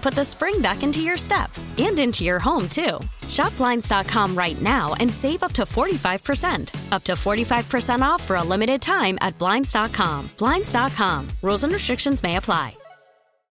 [0.00, 2.98] put the spring back into your step and into your home, too.
[3.28, 6.92] Shop Blinds.com right now and save up to 45%.
[6.92, 10.30] Up to 45% off for a limited time at Blinds.com.
[10.38, 11.28] Blinds.com.
[11.42, 12.74] Rules and restrictions may apply.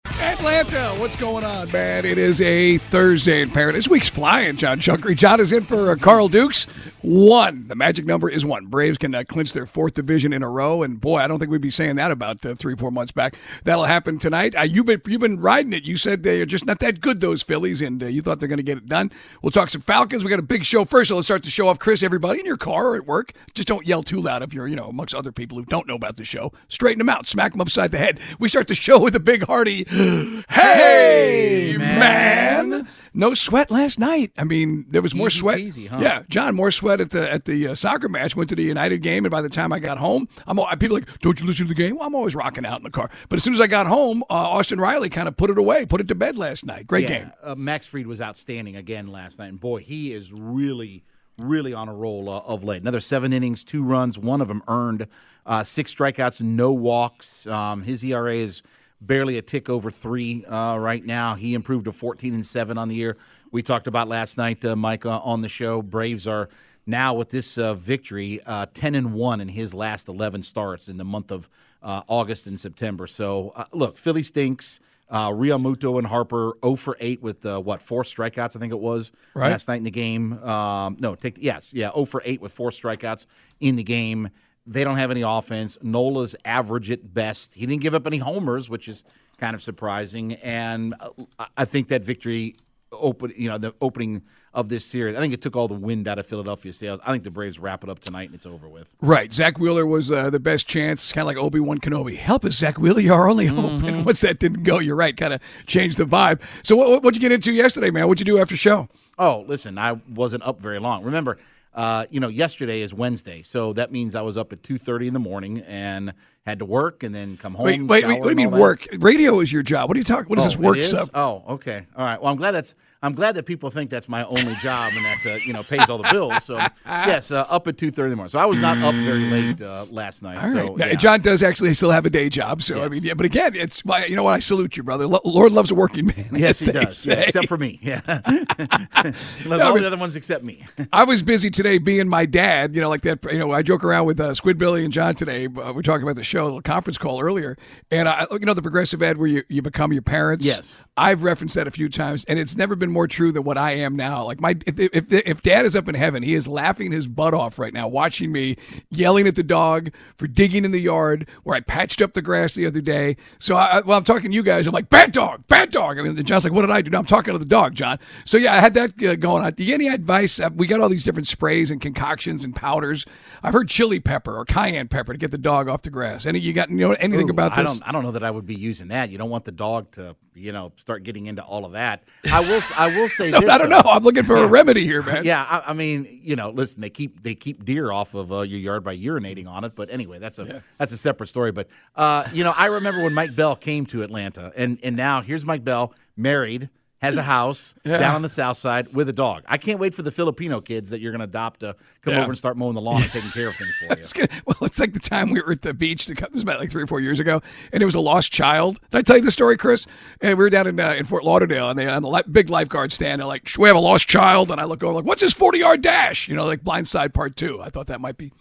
[0.06, 2.06] Atlanta, what's going on, man?
[2.06, 3.88] It is a Thursday in Paradise.
[3.88, 5.16] Week's flying, John Shunkery.
[5.16, 6.68] John is in for uh, Carl Dukes.
[7.02, 7.68] One.
[7.68, 8.66] The magic number is one.
[8.66, 11.50] Braves can uh, clinch their fourth division in a row, and boy, I don't think
[11.52, 13.36] we'd be saying that about uh, three, four months back.
[13.64, 14.56] That'll happen tonight.
[14.56, 15.84] Uh, you've been you've been riding it.
[15.84, 18.58] You said they're just not that good, those Phillies, and uh, you thought they're going
[18.58, 19.12] to get it done.
[19.42, 20.24] We'll talk some Falcons.
[20.24, 21.80] We got a big show first, so let's start the show off.
[21.80, 24.68] Chris, everybody in your car or at work, just don't yell too loud if you're
[24.68, 26.52] you know amongst other people who don't know about the show.
[26.68, 28.20] Straighten them out, smack them upside the head.
[28.40, 29.86] We start the show with a big hearty.
[30.50, 32.88] Hey, man.
[33.14, 34.32] No sweat last night.
[34.38, 35.58] I mean, there was more Easy sweat.
[35.60, 36.00] peasy, huh?
[36.02, 38.36] Yeah, John, more sweat at the at the uh, soccer match.
[38.36, 40.98] Went to the United game, and by the time I got home, I'm all, people
[40.98, 42.90] are like, "Don't you listen to the game?" Well, I'm always rocking out in the
[42.90, 43.10] car.
[43.30, 45.86] But as soon as I got home, uh, Austin Riley kind of put it away,
[45.86, 46.88] put it to bed last night.
[46.88, 47.32] Great game.
[47.44, 51.04] Uh, Max Fried was outstanding again last night, and boy, he is really,
[51.38, 52.82] really on a roll uh, of late.
[52.82, 55.08] Another seven innings, two runs, one of them earned,
[55.46, 57.46] uh, six strikeouts, no walks.
[57.48, 58.64] Um, his ERA is
[59.02, 61.36] barely a tick over three uh, right now.
[61.36, 63.18] He improved to 14 and seven on the year.
[63.52, 65.82] We talked about last night, uh, Mike, uh, on the show.
[65.82, 66.50] Braves are
[66.90, 70.98] now with this uh, victory, uh, 10 and one in his last 11 starts in
[70.98, 71.48] the month of
[71.82, 73.08] uh, August and September.
[73.08, 74.80] So uh, look, Philly stinks.
[75.12, 78.80] Uh, Realmuto and Harper 0 for 8 with uh, what four strikeouts I think it
[78.80, 79.50] was Right.
[79.50, 80.34] last night in the game.
[80.44, 83.26] Um, no, take yes, yeah, 0 for 8 with four strikeouts
[83.60, 84.30] in the game.
[84.68, 85.80] They don't have any offense.
[85.82, 87.56] Nola's average at best.
[87.56, 89.04] He didn't give up any homers, which is
[89.40, 90.34] kind of surprising.
[90.34, 92.56] And uh, I- I think that victory
[92.92, 94.22] open, you know, the opening
[94.54, 95.16] of this series.
[95.16, 97.00] I think it took all the wind out of Philadelphia sails.
[97.06, 98.96] I think the Braves wrap it up tonight and it's over with.
[99.02, 99.32] Right.
[99.32, 102.18] Zack Wheeler was uh, the best chance, kind of like Obi Wan Kenobi.
[102.18, 103.00] Help us, Zack Wheeler.
[103.00, 103.72] You're our only hope.
[103.72, 103.86] Mm-hmm.
[103.88, 106.42] And once that didn't go, you're right, kind of changed the vibe.
[106.64, 108.08] So, what, what'd you get into yesterday, man?
[108.08, 108.90] What'd you do after show?
[109.18, 111.04] Oh, listen, I wasn't up very long.
[111.04, 111.38] Remember,
[111.74, 115.08] uh, you know, yesterday is Wednesday, so that means I was up at two thirty
[115.08, 116.14] in the morning and
[116.50, 117.66] had to work and then come home.
[117.66, 118.20] Wait, wait, wait.
[118.20, 118.88] What do you mean work?
[119.00, 119.90] Radio is your job.
[119.90, 120.28] What are you talking?
[120.30, 120.90] What is Oh, this work is?
[120.90, 121.10] stuff?
[121.14, 122.22] Oh, okay, all right.
[122.22, 125.26] Well, I'm glad that's I'm glad that people think that's my only job and that
[125.26, 126.44] uh, you know pays all the bills.
[126.44, 126.56] So
[126.86, 128.30] yes, uh, up at two thirty in the morning.
[128.30, 130.38] So I was not up very late uh, last night.
[130.38, 130.52] All.
[130.52, 130.96] So yeah.
[130.96, 133.14] John does actually still have a day job, so I mean, yeah.
[133.14, 134.34] But again, it's my, you know what?
[134.34, 135.08] I salute you, brother.
[135.08, 136.30] Lo- Lord loves a working man.
[136.34, 137.06] Yes, he does.
[137.06, 137.80] Yeah, except for me.
[137.82, 138.02] Yeah,
[139.46, 140.66] No, all the other ones except me.
[140.92, 142.76] I was busy today being my dad.
[142.76, 143.24] You know, like that.
[143.32, 145.46] You know, I joke around with uh, Squid Billy and John today.
[145.46, 147.58] Uh, we're talking about the show, the conference call earlier,
[147.92, 150.46] and I, you know, the progressive ed where you, you become your parents.
[150.46, 150.84] Yes.
[150.98, 153.72] I've referenced that a few times, and it's never been more true than what I
[153.72, 154.26] am now.
[154.26, 157.34] Like my, if if, if Dad is up in heaven, he is laughing his butt
[157.34, 158.58] off right now, watching me
[158.90, 162.56] yelling at the dog for digging in the yard where I patched up the grass
[162.56, 163.18] the other day.
[163.38, 164.68] So, I, well, I'm talking to you guys.
[164.68, 166.00] I'm like, bad dog, bad dog.
[166.00, 166.92] I mean, John's like, what did I do?
[166.92, 168.00] No, I'm talking to the dog, John.
[168.26, 169.54] So yeah, I had that uh, going on.
[169.54, 170.40] Do you get any advice?
[170.40, 173.06] Uh, we got all these different sprays and concoctions and powders.
[173.44, 176.19] I've heard chili pepper or cayenne pepper to get the dog off the grass.
[176.26, 177.82] Any you got you know anything Ooh, about I don't.
[177.88, 179.10] I don't know that I would be using that.
[179.12, 182.04] You don't want the dog to, you know, start getting into all of that.
[182.32, 182.62] I will.
[182.78, 183.50] I will say No, this.
[183.50, 183.78] I don't though.
[183.82, 183.90] know.
[183.92, 185.24] I'm looking for a remedy here, man.
[185.26, 188.42] Yeah, I, I mean, you know, listen, they keep they keep deer off of uh,
[188.42, 189.76] your yard by urinating on it.
[189.76, 191.52] But anyway, that's a that's a separate story.
[191.52, 195.22] But uh, you know, I remember when Mike Bell came to Atlanta, and and now
[195.22, 196.70] here's Mike Bell, married,
[197.02, 197.98] has a house Yeah.
[197.98, 199.44] down on the south side with a dog.
[199.48, 202.22] I can't wait for the Filipino kids that you're going to adopt to come Yeah.
[202.22, 203.92] over and start mowing the lawn and taking care of things for you.
[203.92, 206.08] It's gonna- well, it's like the time we were at the beach.
[206.08, 207.42] To, this was about like three or four years ago,
[207.72, 208.80] and it was a lost child.
[208.92, 209.88] Did I tell you the story, Chris?
[210.22, 212.50] And we were down in uh, in Fort Lauderdale, and they on the li- big
[212.50, 213.20] lifeguard stand.
[213.22, 215.34] They're like, "Should "We have a lost child," and I look over like, "What's this
[215.34, 217.62] forty yard dash?" You know, like Blindside Part Two.
[217.62, 218.34] I thought that might be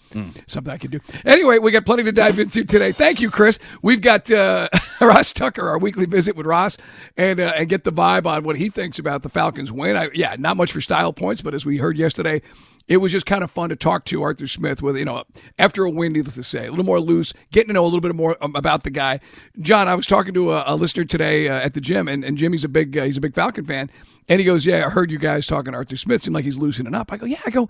[0.47, 1.01] something I could do.
[1.25, 2.91] Anyway, we got plenty to dive into today.
[2.93, 3.59] Thank you, Chris.
[3.83, 4.69] We've got uh,
[5.07, 6.77] Ross Tucker, our weekly visit with Ross,
[7.17, 9.97] and uh, and get the vibe on what he thinks about the Falcons win.
[9.97, 12.43] I, yeah, not much for style points, but as we heard yesterday
[12.89, 15.25] it was just kind of fun to talk to Arthur Smith with, you know,
[15.59, 18.01] after a win, needless to say, a little more loose, getting to know a little
[18.01, 19.21] bit more um, about the guy.
[19.61, 22.39] John, I was talking to a, a listener today uh, at the gym, and, and
[22.39, 23.91] Jimmy's a big uh, he's a big Falcon fan,
[24.29, 26.23] and he goes, "Yeah, I heard you guys talking Arthur Smith.
[26.23, 27.69] Seemed like he's loosening up." I go, "Yeah." I go,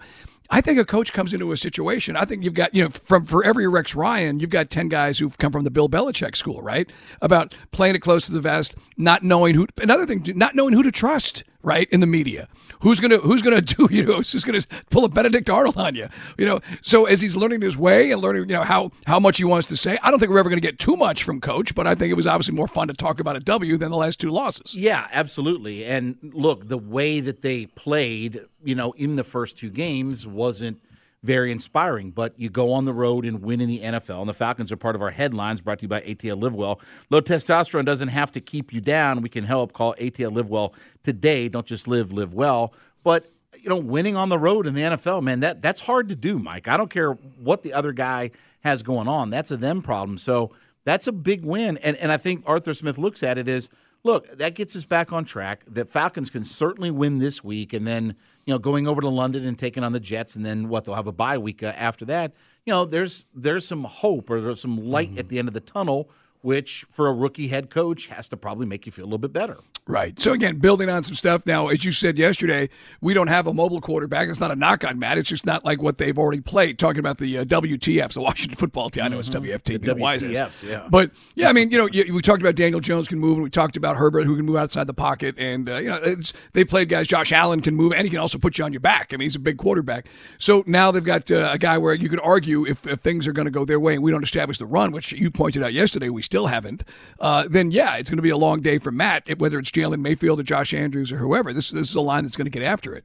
[0.51, 2.17] I think a coach comes into a situation.
[2.17, 5.19] I think you've got, you know, from for every Rex Ryan, you've got 10 guys
[5.19, 6.91] who've come from the Bill Belichick school, right?
[7.21, 10.83] About playing it close to the vest, not knowing who, another thing, not knowing who
[10.83, 11.87] to trust, right?
[11.91, 12.49] In the media.
[12.81, 16.09] Who's to, who's to do, you know, who's to pull a Benedict Arnold on you,
[16.37, 16.61] you know?
[16.83, 19.67] So as he's learning his way and learning, you know, how, how much he wants
[19.69, 21.95] to say, I don't think we're ever to get too much from coach, but I
[21.95, 24.31] think it was obviously more fun to talk about a W than the last two
[24.31, 24.75] losses.
[24.75, 25.85] Yeah, absolutely.
[25.85, 30.81] And look, the way that they played, you know, in the first two games wasn't
[31.29, 32.11] very inspiring.
[32.11, 34.79] But you go on the road and win in the NFL, and the Falcons are
[34.79, 36.81] part of our headlines brought to you by ATL Livewell.
[37.11, 39.21] Low testosterone doesn't have to keep you down.
[39.21, 39.75] We can help.
[39.75, 40.73] Call ATL Livewell
[41.03, 41.51] today.
[41.51, 42.73] Don't just live, live well.
[43.05, 43.29] But
[43.61, 46.39] you know, winning on the road in the NFL, man, that that's hard to do,
[46.39, 46.67] Mike.
[46.67, 48.31] I don't care what the other guy
[48.61, 49.29] has going on.
[49.29, 50.17] That's a them problem.
[50.17, 50.53] So
[50.85, 51.77] that's a big win.
[51.79, 53.69] And and I think Arthur Smith looks at it as
[54.03, 55.65] look, that gets us back on track.
[55.69, 58.15] The Falcons can certainly win this week, and then
[58.49, 60.95] you know going over to London and taking on the Jets, and then what they'll
[60.95, 62.33] have a bye week uh, after that.
[62.65, 65.61] You know, there's there's some hope or there's some light at the end of the
[65.61, 66.09] tunnel,
[66.43, 69.33] which for a rookie head coach has to probably make you feel a little bit
[69.33, 69.59] better.
[69.89, 70.21] Right.
[70.21, 72.69] So again, building on some stuff now, as you said yesterday,
[73.01, 74.27] we don't have a mobile quarterback.
[74.27, 75.17] That's not a knock on Matt.
[75.17, 76.79] It's just not like what they've already played.
[76.79, 79.05] Talking about the uh, WTFs, the Washington Football Team.
[79.05, 79.65] I know it's WFT.
[79.65, 80.33] The you know, why is it?
[80.33, 80.87] WTFs, yeah.
[80.91, 83.45] But yeah, I mean, you know, you, we talked about Daniel Jones can move, and
[83.45, 86.35] we talked about Herbert who can move outside the pocket, and uh, you know, it's,
[86.53, 87.07] they played guys.
[87.09, 89.15] Josh Allen can move, and he can also put you on your back.
[89.15, 90.09] I mean, he's a big quarterback.
[90.37, 93.33] So now they've got uh, a guy where you could argue if, if things are
[93.33, 95.73] going to go their way, and we don't establish the run, which you pointed out
[95.73, 96.85] yesterday, we still haven't.
[97.21, 99.39] Uh, then yeah, it's going to be a long day for Matt.
[99.39, 102.37] Whether it's Jalen Mayfield or Josh Andrews or whoever, this this is a line that's
[102.37, 103.05] going to get after it.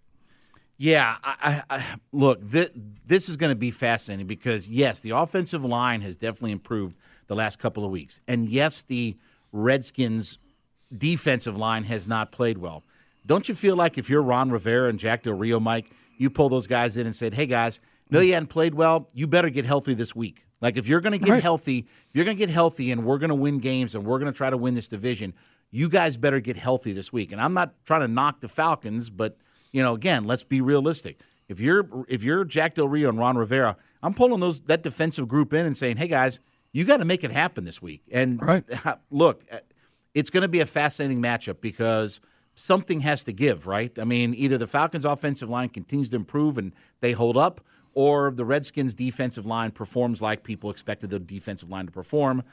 [0.77, 2.71] Yeah, I, I, look, this,
[3.06, 6.97] this is going to be fascinating because yes, the offensive line has definitely improved
[7.27, 9.15] the last couple of weeks, and yes, the
[9.51, 10.39] Redskins'
[10.95, 12.83] defensive line has not played well.
[13.25, 16.50] Don't you feel like if you're Ron Rivera and Jack Del Rio, Mike, you pull
[16.50, 17.79] those guys in and said, "Hey guys,
[18.09, 19.07] know you hadn't played well.
[19.13, 20.45] You better get healthy this week.
[20.63, 21.44] Like if you're going to get Right.
[21.44, 24.18] healthy, if you're going to get healthy, and we're going to win games, and we're
[24.18, 25.33] going to try to win this division,
[25.69, 29.10] you guys better get healthy this week." And I'm not trying to knock the Falcons,
[29.10, 29.38] but
[29.74, 31.19] you know, again, let's be realistic.
[31.50, 35.27] If you're if you're Jack Del Rio and Ron Rivera, I'm pulling those that defensive
[35.27, 36.39] group in and saying, "Hey guys,
[36.71, 38.63] you got to make it happen this week." And Right.
[39.12, 39.44] look,
[40.13, 42.21] it's going to be a fascinating matchup because
[42.56, 43.92] something has to give, right?
[44.00, 46.71] I mean, either the Falcons' offensive line continues to improve and
[47.01, 47.60] they hold up,
[47.94, 52.44] or the Redskins' defensive line performs like people expected the defensive line to perform.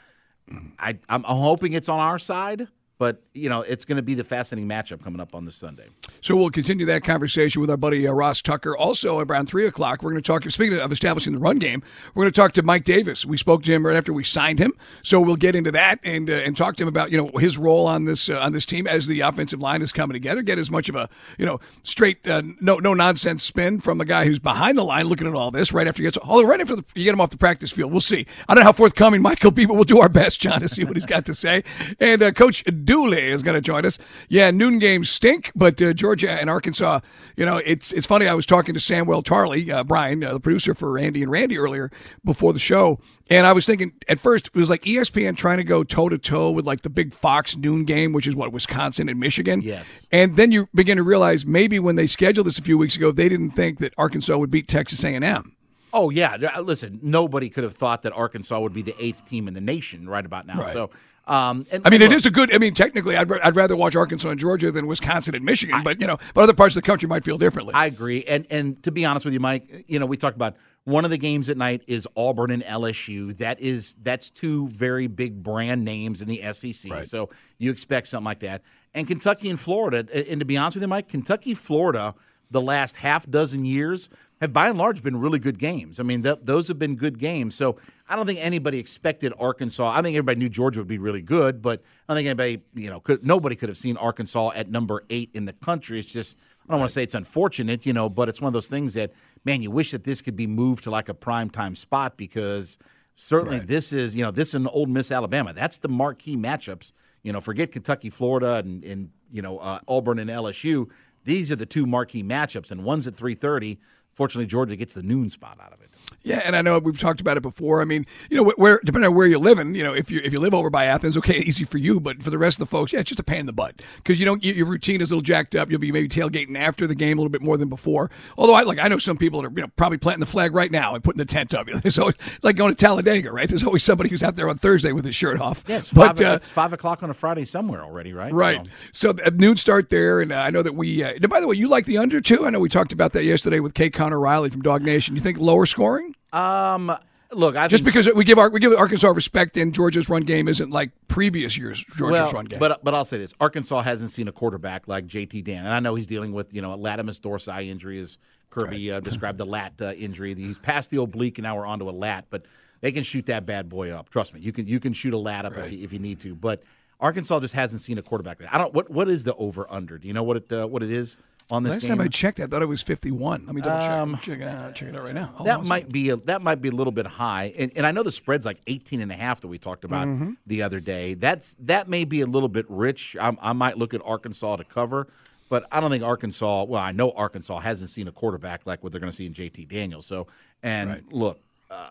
[0.79, 2.69] I, I'm hoping it's on our side,
[3.01, 5.87] but you know, it's going to be the fascinating matchup coming up on this Sunday.
[6.21, 8.77] So we'll continue that conversation with our buddy uh, Ross Tucker.
[8.77, 10.49] Also, around three o'clock, we're going to talk.
[10.51, 11.83] Speaking of establishing the run game,
[12.15, 13.25] we're going to talk to Mike Davis.
[13.25, 16.29] We spoke to him right after we signed him, so we'll get into that and
[16.29, 18.67] uh, and talk to him about you know his role on this uh, on this
[18.67, 20.43] team as the offensive line is coming together.
[20.43, 24.05] Get as much of a you know straight uh, no no nonsense spin from a
[24.05, 26.61] guy who's behind the line looking at all this right after he gets although right
[26.61, 27.91] after the, you get him off the practice field.
[27.91, 28.27] We'll see.
[28.47, 30.69] I don't know how forthcoming Mike will be, but we'll do our best, John, to
[30.69, 31.65] see what he's got to say.
[31.99, 33.99] And uh, Coach Dooley is going to join us.
[34.29, 37.01] Yeah, noon games stink, but uh, Georgia and Arkansas,
[37.37, 38.27] you know, it's it's funny.
[38.27, 41.57] I was talking to Samuel Tarley, uh, Brian, uh, the producer for Andy and Randy
[41.57, 41.91] earlier
[42.25, 45.65] before the show, and I was thinking at first it was like ESPN trying to
[45.65, 49.09] go toe to toe with like the big Fox noon game, which is what Wisconsin
[49.09, 49.63] and Michigan.
[49.63, 50.07] Yes.
[50.11, 53.13] And then you begin to realize maybe when they scheduled this a few weeks ago,
[53.13, 55.57] they didn't think that Arkansas would beat Texas A&M.
[55.93, 59.49] Oh yeah, Uh, listen, nobody could have thought that Arkansas would be the eighth team
[59.49, 60.59] in the nation right about now.
[60.61, 60.73] Right.
[60.73, 60.91] So,
[61.27, 62.55] um, and, I mean, and it look, is a good.
[62.55, 65.83] I mean, technically, I'd, I'd rather watch Arkansas and Georgia than Wisconsin and Michigan.
[65.85, 67.75] but you know, but other parts of the country might feel differently.
[67.75, 70.57] I agree, and and to be honest with you, Mike, you know, we talked about
[70.85, 73.37] one of the games at night is Auburn and LSU.
[73.39, 77.05] That is that's two very big brand names in the SEC.
[77.05, 78.63] So you expect something like that,
[78.95, 80.07] and Kentucky and Florida.
[80.29, 82.15] And to be honest with you, Mike, Kentucky, Florida,
[82.51, 84.09] the last half dozen years
[84.41, 86.01] have by and large been really good games.
[86.01, 87.55] I mean, th- those have been good games.
[87.55, 87.77] So
[88.09, 89.91] I don't think anybody expected Arkansas.
[89.91, 92.89] I think everybody knew Georgia would be really good, but I don't think anybody, you
[92.91, 95.99] know, could nobody could have seen Arkansas at number eight in the country.
[95.99, 98.53] It's just I don't want to say it's unfortunate, you know, but it's one of
[98.55, 99.13] those things that
[99.45, 102.79] man, you wish that this could be moved to like a prime time spot because
[103.17, 103.67] certainly Right.
[103.67, 105.53] this is you know this and Ole Miss Alabama.
[105.53, 106.93] That's the marquee matchups.
[107.23, 110.89] You know, forget Kentucky, Florida, and, and you know uh, Auburn and LSU.
[111.25, 113.79] These are the two marquee matchups, and one's at three thirty.
[114.13, 115.90] Fortunately, Georgia gets the noon spot out of it.
[116.23, 117.81] Yeah, and I know we've talked about it before.
[117.81, 120.35] I mean, you know, where depending on where you're living, you know, if you if
[120.35, 121.99] you live over by Athens, okay, easy for you.
[121.99, 123.81] But for the rest of the folks, yeah, it's just a pain in the butt
[123.97, 125.71] because you don't your routine is a little jacked up.
[125.71, 128.11] You'll be maybe tailgating after the game a little bit more than before.
[128.37, 130.55] Although I like I know some people that are you know probably planting the flag
[130.55, 131.67] right now and putting the tent up.
[131.83, 133.49] There's always like going to Talladega, right?
[133.49, 135.65] There's always somebody who's out there on Thursday with his shirt off.
[135.67, 138.31] Yeah, it's but five, uh, it's five o'clock on a Friday somewhere already, right?
[138.33, 138.67] Right.
[138.93, 141.03] So- So at noon start there, and uh, I know that we.
[141.03, 142.45] Uh, by the way, you like the under too.
[142.47, 145.15] I know we talked about that yesterday with Kay Connor Riley from DawgNation.
[145.15, 145.65] You think lower
[145.99, 146.15] scoring?
[146.33, 146.97] um,
[147.33, 150.49] look, I Just because we give our, we give Arkansas respect, and Georgia's run game
[150.49, 152.59] isn't like previous years Georgia's well, run game.
[152.59, 155.81] But but I'll say this: Arkansas hasn't seen a quarterback like JT Dan, and I
[155.81, 158.19] know he's dealing with you know a latissimus dorsi injury, as
[158.51, 160.35] Kirby uh, described the lat uh, injury.
[160.35, 162.27] He's past the oblique, and now we're onto a lat.
[162.31, 162.45] But
[162.81, 164.11] they can shoot that bad boy up.
[164.11, 166.21] Trust me, you can you can shoot a lat up if, you, if you need
[166.21, 166.35] to.
[166.35, 166.63] But
[166.99, 168.39] Arkansas just hasn't seen a quarterback.
[168.39, 168.49] There.
[168.51, 168.75] I don't.
[168.75, 169.99] What what is the over under?
[169.99, 171.17] Do you know what it uh, what it is
[171.51, 171.91] on this Last game?
[171.91, 173.45] time I checked, I thought it was fifty-one.
[173.47, 174.23] Let me double check.
[174.23, 175.27] check, uh, check it out right now.
[175.35, 177.87] Hold Um, that might be a, that might be a little bit high and, and
[177.87, 180.33] i know the spread's like 18 and a half that we talked about Mm-hmm.
[180.47, 183.95] the other day that's that may be a little bit rich i i might look
[183.95, 185.09] at arkansas to cover
[185.49, 188.93] but i don't think arkansas well i know arkansas hasn't seen a quarterback like what
[188.93, 190.27] they're going to see in jt daniels so
[190.63, 191.39] and look
[191.71, 191.91] uh,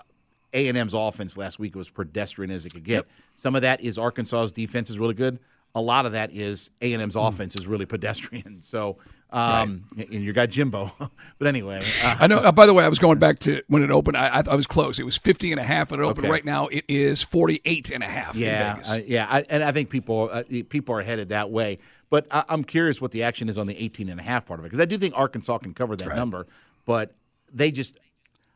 [0.54, 4.52] a&m's offense last week was pedestrian as it could get some of that is arkansas's
[4.52, 5.38] defense is really good
[5.76, 7.20] a lot of that is A&M's Hmm.
[7.20, 8.62] offense is really pedestrian.
[8.62, 8.98] So,
[9.32, 10.92] um, and your guy Jimbo.
[11.38, 12.38] but anyway, uh, I know.
[12.38, 14.18] Uh, by the way, I was going back to when it opened.
[14.18, 14.98] I, I, I was close.
[15.00, 16.26] It was 50 and a half when it opened.
[16.26, 16.32] Okay.
[16.32, 18.92] Right now, it is 48 and a half in Yeah, Vegas.
[18.92, 21.78] I, yeah, I, and I think people uh, people are headed that way.
[22.10, 24.60] But I, I'm curious what the action is on the 18 and a half part
[24.60, 26.48] of it because I do think Arkansas can cover that number,
[26.86, 27.14] but
[27.54, 28.00] they just.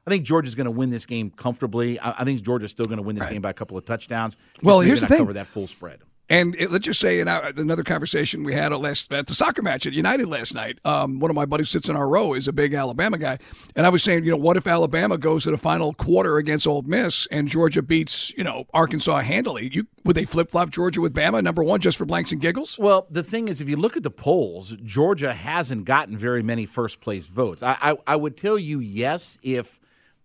[0.06, 1.98] I think Georgia's going to win this game comfortably.
[2.00, 4.36] I, I think Georgia's still going to win this game by a couple of touchdowns.
[4.62, 5.20] Well, here's the thing.
[5.20, 6.00] Cover that full spread.
[6.34, 9.36] And it, let's just say, in our, another conversation we had at, last, at the
[9.36, 12.34] soccer match at United last night, um, one of my buddies sits in our row
[12.34, 13.38] is a big Alabama guy,
[13.76, 16.66] and I was saying, you know, what if Alabama goes to the final quarter against
[16.66, 19.70] Ole Miss and Georgia beats, you know, Arkansas handily?
[19.72, 22.80] You would they flip flop Georgia with Bama number one just for blanks and giggles?
[22.80, 26.66] Well, the thing is, if you look at the polls, Georgia hasn't gotten very many
[26.66, 27.62] first place votes.
[27.62, 29.80] I, I, I would tell you yes if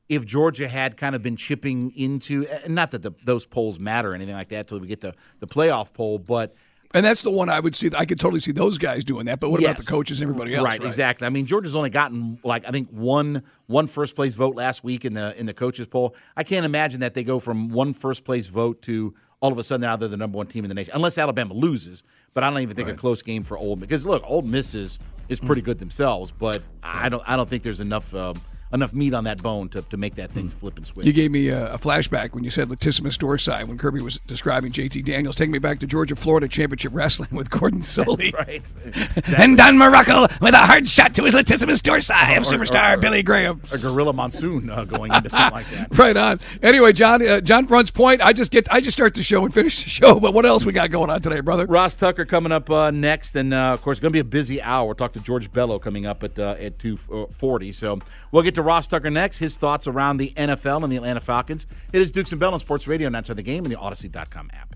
[0.08, 4.14] if Georgia had kind of been chipping into, not that the, those polls matter or
[4.14, 6.54] anything like that till we get to the playoff poll, but
[6.94, 7.90] And that's the one I would see.
[7.94, 9.40] I could totally see those guys doing that.
[9.40, 10.64] But what about the coaches and everybody else?
[10.64, 11.26] Right, exactly.
[11.26, 15.04] I mean, Georgia's only gotten like I think one one first place vote last week
[15.04, 16.14] in the in the coaches poll.
[16.36, 19.62] I can't imagine that they go from one first place vote to all of a
[19.62, 22.02] sudden now they're the number one team in the nation, unless Alabama loses.
[22.32, 24.98] But I don't even think a close game for Old because look, Ole Miss is
[25.28, 28.14] is pretty good themselves, but I don't I don't think there's enough.
[28.14, 28.40] Um,
[28.72, 31.06] Enough meat on that bone to, to make that thing flip and switch.
[31.06, 34.72] You gave me a, a flashback when you said latissimus dorsi when Kirby was describing
[34.72, 35.36] JT Daniels.
[35.36, 38.32] Taking me back to Georgia Florida Championship Wrestling with Gordon Soley.
[38.36, 38.62] right.
[39.38, 43.60] And Don Muraco with a hard shot to his latissimus dorsi of superstar Billy Graham.
[43.72, 45.88] a gorilla monsoon uh, going into something like that.
[45.98, 46.40] Right on.
[46.62, 48.20] Anyway, John, uh, John runs point.
[48.20, 50.20] I just get, I just start the show and finish the show.
[50.20, 51.66] But what else we got going on today, brother?
[51.66, 54.60] Ross Tucker coming up uh, next, and uh, of course, going to be a busy
[54.62, 54.86] hour.
[54.86, 57.72] We'll talk to George Bello coming up at uh, at two forty.
[57.72, 57.98] So
[58.30, 59.38] we'll get to Ross Tucker next.
[59.38, 61.66] His thoughts around the NFL and the Atlanta Falcons.
[61.92, 64.50] It is Dukes and Bell on Sports Radio, not to the game, and the Audacy.com
[64.52, 64.74] app.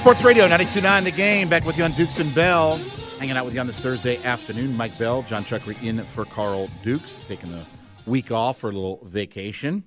[0.00, 1.48] Sports Radio 92.9 The Game.
[1.48, 2.76] Back with you on Dukes and Bell.
[3.18, 4.76] Hanging out with you on this Thursday afternoon.
[4.76, 7.24] Mike Bell, John Chuckery in for Carl Dukes.
[7.26, 7.64] Taking the
[8.06, 9.82] week off for a little vacation.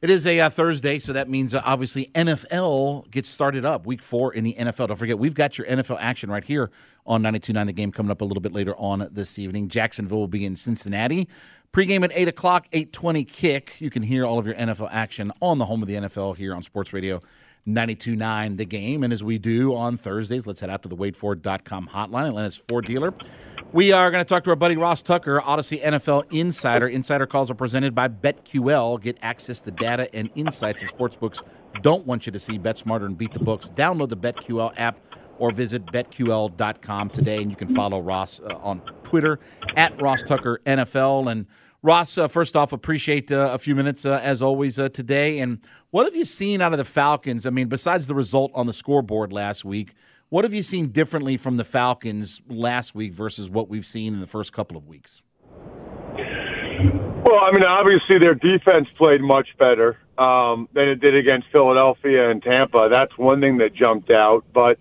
[0.00, 3.86] It is a uh, Thursday, so that means uh, obviously NFL gets started up.
[3.86, 4.88] Week four in the NFL.
[4.88, 6.70] Don't forget, we've got your NFL action right here
[7.06, 9.68] on 92.9 The Game coming up a little bit later on this evening.
[9.68, 11.28] Jacksonville will be in Cincinnati.
[11.72, 13.76] Pregame at 8 o'clock, 820 kick.
[13.80, 16.54] You can hear all of your NFL action on the home of the NFL here
[16.54, 17.20] on Sports Radio
[17.66, 19.02] 92.9 The Game.
[19.02, 22.84] And as we do on Thursdays, let's head out to the WadeFord.com hotline, Atlanta's Ford
[22.84, 23.12] dealer.
[23.72, 26.86] We are going to talk to our buddy Ross Tucker, Audacy NFL Insider.
[26.86, 29.00] Insider calls are presented by BetQL.
[29.00, 31.42] Get access to data and insights that sportsbooks
[31.82, 32.56] don't want you to see.
[32.56, 33.68] Bet smarter and beat the books.
[33.68, 35.00] Download the BetQL app
[35.38, 39.40] or visit betql.com today, and you can follow Ross uh, on Twitter
[39.76, 41.30] at Ross Tucker NFL.
[41.30, 41.46] And
[41.82, 45.38] Ross, uh, first off, appreciate uh, a few minutes uh, as always uh, today.
[45.40, 45.58] And
[45.90, 47.46] what have you seen out of the Falcons?
[47.46, 49.94] I mean, besides the result on the scoreboard last week,
[50.30, 54.20] what have you seen differently from the Falcons last week versus what we've seen in
[54.20, 55.22] the first couple of weeks?
[57.24, 62.30] Well, I mean, obviously their defense played much better um, than it did against Philadelphia
[62.30, 62.88] and Tampa.
[62.90, 64.44] That's one thing that jumped out.
[64.52, 64.78] But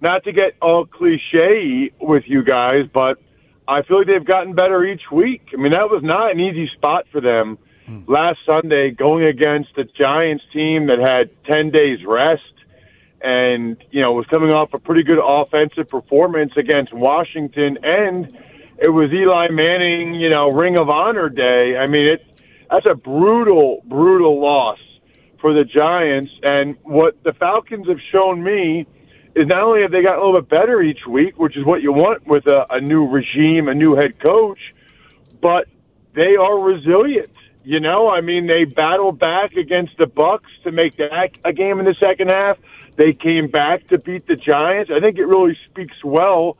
[0.00, 3.18] not to get all cliche with you guys, but
[3.66, 5.48] I feel like they've gotten better each week.
[5.52, 8.00] I mean, that was not an easy spot for them hmm.
[8.06, 12.42] last Sunday going against the Giants team that had 10 days rest
[13.20, 18.36] and, you know, was coming off a pretty good offensive performance against Washington and
[18.80, 21.76] it was Eli Manning, you know, Ring of Honor day.
[21.76, 22.24] I mean, it
[22.70, 24.78] that's a brutal, brutal loss
[25.40, 26.30] for the Giants.
[26.42, 28.86] And what the Falcons have shown me
[29.38, 31.82] is not only have they gotten a little bit better each week, which is what
[31.82, 34.74] you want with a, a new regime, a new head coach,
[35.40, 35.66] but
[36.14, 37.30] they are resilient.
[37.64, 41.78] You know, I mean, they battled back against the Bucs to make that a game
[41.78, 42.58] in the second half.
[42.96, 44.90] They came back to beat the Giants.
[44.90, 46.56] I think it really speaks well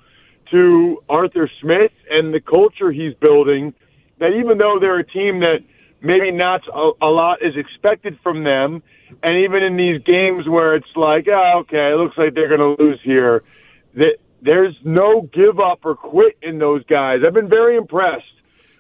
[0.51, 3.75] to Arthur Smith and the culture he's building.
[4.19, 5.63] That even though they're a team that
[6.01, 8.83] maybe not a, a lot is expected from them,
[9.23, 12.77] and even in these games where it's like, oh, okay, it looks like they're going
[12.77, 13.43] to lose here,
[13.95, 17.21] that there's no give up or quit in those guys.
[17.27, 18.25] I've been very impressed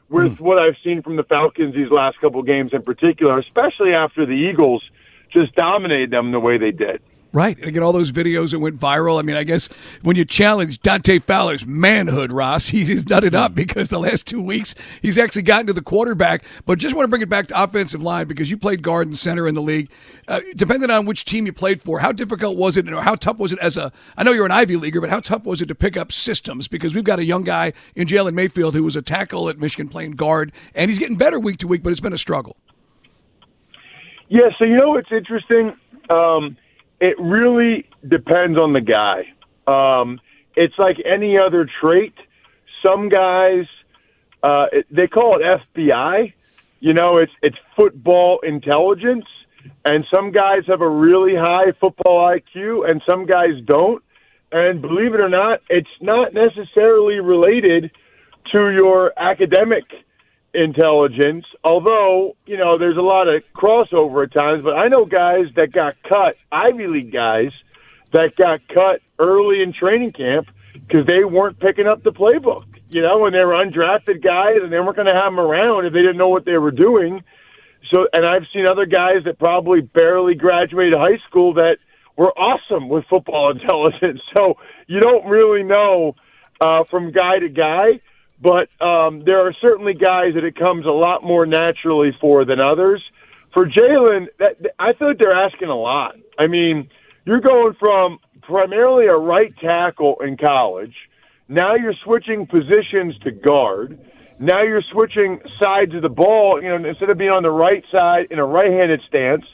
[0.09, 0.45] with Hmm.
[0.45, 4.33] what I've seen from the Falcons these last couple games in particular, especially after the
[4.33, 4.83] Eagles
[5.31, 7.03] just dominated them the way they did.
[7.33, 7.59] Right.
[7.59, 9.19] And again, all those videos that went viral.
[9.19, 9.69] I mean, I guess
[10.03, 14.27] when you challenge Dante Fowler's manhood, Ross, he has done it up because the last
[14.27, 16.43] two weeks he's actually gotten to the quarterback.
[16.65, 19.17] But just want to bring it back to offensive line because you played guard and
[19.17, 19.91] center in the league.
[20.27, 23.39] Uh, depending on which team you played for, how difficult was it or how tough
[23.39, 25.67] was it as a, I know you're an Ivy Leaguer, but how tough was it
[25.67, 26.67] to pick up systems?
[26.67, 29.89] Because we've got a young guy in Jalen Mayfield who was a tackle at Michigan
[29.89, 32.57] playing guard, and he's getting better week to week, but it's been a struggle.
[34.29, 35.75] Yeah, so you know what's interesting?
[36.11, 36.57] Um,
[37.01, 39.25] it really depends on the guy.
[39.67, 40.21] Um,
[40.57, 42.15] it's like any other trait.
[42.83, 43.67] Some guys,
[44.43, 46.33] uh, it, they call it FBI.
[46.81, 49.27] You know, it's it's football intelligence,
[49.85, 54.03] and some guys have a really high football IQ, and some guys don't.
[54.51, 57.91] And believe it or not, it's not necessarily related
[58.53, 59.85] to your academic
[60.55, 61.45] intelligence.
[61.65, 65.73] Although, you know, there's a lot of crossover at times, but I know guys that
[65.73, 67.53] got cut, Ivy League guys
[68.13, 72.65] that got cut early in training camp because they weren't picking up the playbook.
[72.91, 75.85] You know, when they were undrafted guys and they weren't going to have them around
[75.85, 77.23] if they didn't know what they were doing.
[77.91, 81.77] So, and I've seen other guys that probably barely graduated high school that
[82.17, 84.21] were awesome with football intelligence.
[84.33, 84.57] So
[84.87, 86.17] you don't really know
[86.61, 88.01] uh, from guy to guy,
[88.41, 92.61] but um, there are certainly guys that it comes a lot more naturally for than
[92.61, 93.03] others.
[93.53, 94.27] For Jalen,
[94.79, 96.15] I like they're asking a lot.
[96.39, 96.89] I mean,
[97.25, 100.95] you're going from primarily a right tackle in college.
[101.49, 103.99] Now you're switching positions to guard.
[104.39, 106.63] Now you're switching sides of the ball.
[106.63, 109.45] You know, instead of being on the right side in a right-handed stance,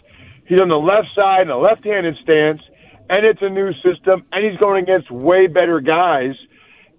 [0.47, 2.61] he's on the left side in a left-handed stance,
[3.09, 4.25] and it's a new system.
[4.33, 6.35] And he's going against way better guys.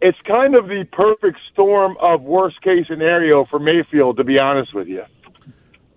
[0.02, 4.88] It's kind of the perfect storm of worst-case scenario for Mayfield, to be honest with
[4.88, 5.04] you.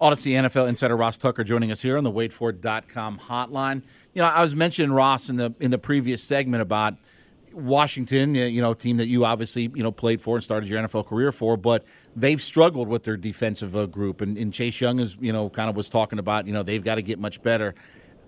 [0.01, 3.83] Audacy NFL insider Ross Tucker joining us here on the WadeFord.com hotline.
[4.15, 6.95] You know, I was mentioning Ross in the in the previous segment about
[7.53, 11.07] Washington, you know, team that you obviously, you know, played for and started your NFL
[11.07, 11.85] career for, but
[12.15, 15.69] they've struggled with their defensive uh, group and, and Chase Young is, you know, kind
[15.69, 17.75] of was talking about, you know, they've got to get much better.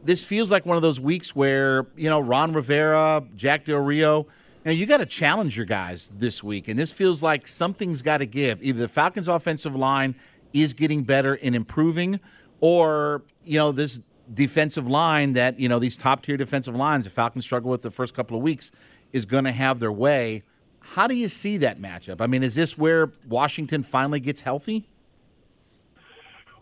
[0.03, 4.27] This feels like one of those weeks where, you know, Ron Rivera, Jack Del Rio,
[4.65, 8.19] know, you got to challenge your guys this week, and this feels like something's got
[8.19, 8.63] to give.
[8.63, 10.15] Either the Falcons' offensive line
[10.53, 12.21] is getting better and improving,
[12.61, 14.01] or you know this
[14.33, 17.91] defensive line that you know these top tier defensive lines the Falcons struggle with the
[17.91, 18.71] first couple of weeks
[19.13, 20.43] is going to have their way.
[20.81, 22.21] How do you see that matchup?
[22.21, 24.89] I mean, is this where Washington finally gets healthy?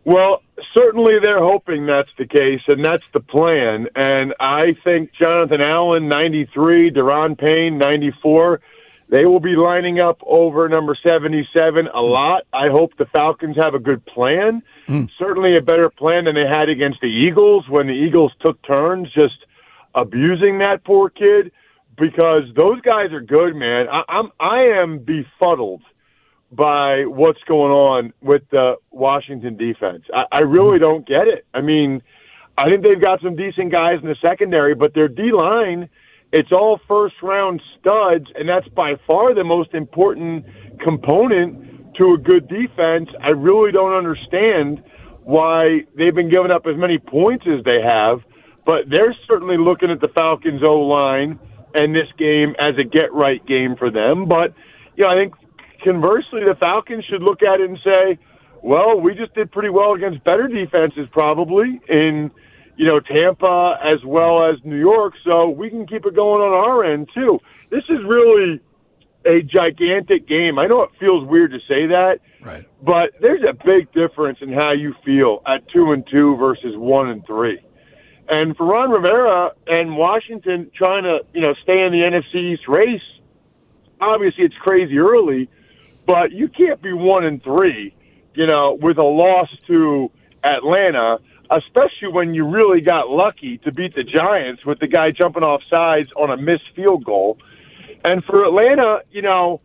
[0.09, 0.41] Well,
[0.73, 3.89] certainly they're hoping that's the case, and that's the plan.
[3.95, 8.59] And I think Jonathan Allen, 93, Daron Payne, 94,
[9.11, 11.99] they will be lining up over number 77 a hmm.
[11.99, 12.45] lot.
[12.55, 14.63] I hope the Falcons have a good plan.
[14.87, 15.05] Hmm.
[15.19, 19.13] Certainly a better plan than they had against the Eagles when the Eagles took turns
[19.13, 19.45] just
[19.95, 21.53] abusing that poor kid
[21.99, 23.89] because those guys are good, man.
[23.91, 25.83] I, I'm I am befuddled
[26.53, 30.05] by what's going on with the Washington defense.
[30.15, 30.85] I, I really mm-hmm.
[30.85, 31.47] don't get it.
[31.55, 32.03] I mean,
[32.57, 35.89] I think they've got some decent guys in the secondary, but their D line,
[36.33, 40.45] it's all first round studs, and that's by far the most important
[40.81, 43.11] component to a good defense.
[43.23, 44.83] I really don't understand
[45.25, 48.21] why they've been giving up as many points as they have,
[48.65, 51.39] but they're certainly looking at the Falcons O line
[51.75, 54.27] and this game as a get right game for them.
[54.27, 54.55] But
[54.97, 55.35] you know, I think
[55.85, 58.19] conversely, the Falcons should look at it and say,
[58.63, 62.31] well, we just did pretty well against better defenses, probably in
[62.77, 65.15] you know Tampa as well as New York.
[65.25, 67.39] So we can keep it going on our end too.
[67.71, 68.61] This is really
[69.27, 70.59] a gigantic game.
[70.59, 72.65] I know it feels weird to say that, Right.
[72.83, 77.09] but there's a big difference in how you feel at two and two versus one
[77.09, 77.59] and three.
[78.29, 82.69] And for Ron Rivera and Washington trying to, you know, stay in the NFC East
[82.69, 83.03] race,
[84.01, 85.49] obviously it's crazy early,
[86.09, 87.95] but you can't be one and three,
[88.35, 90.11] you know, with a loss to
[90.43, 91.19] Atlanta,
[91.51, 95.61] especially when you really got lucky to beat the Giants with the guy jumping off
[95.69, 97.37] sides on a missed field goal.
[98.05, 99.61] And for Atlanta, you know,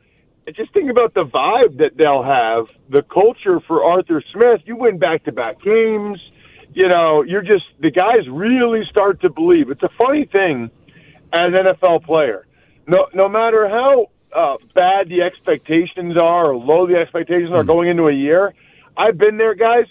[0.53, 4.59] just think about the vibe that they'll have, the culture for Arthur Smith.
[4.65, 6.19] You win back to back games.
[6.73, 9.69] You know, you're just, the guys really start to believe.
[9.69, 10.69] It's a funny thing
[11.31, 12.47] as an NFL player.
[12.85, 17.89] No, no matter how uh, bad the expectations are or low the expectations are going
[17.89, 18.53] into a year,
[18.97, 19.85] I've been there, guys.